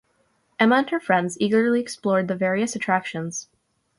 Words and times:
Emma 0.59 0.77
and 0.77 0.89
her 0.89 0.99
friends 0.99 1.37
eagerly 1.39 1.79
explored 1.79 2.27
the 2.27 2.35
various 2.35 2.75
attractions. 2.75 3.49